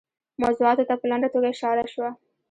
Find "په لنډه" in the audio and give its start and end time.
0.99-1.29